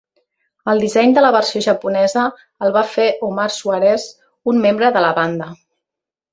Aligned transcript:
El 0.71 0.79
disseny 0.85 1.13
de 1.17 1.23
la 1.25 1.29
versió 1.35 1.61
japonesa 1.65 2.25
el 2.69 2.75
va 2.79 2.85
fer 2.95 3.07
Omar 3.29 3.47
Swarez, 3.59 4.09
un 4.55 4.67
membre 4.67 4.93
de 4.99 5.09
la 5.09 5.17
banda. 5.23 5.55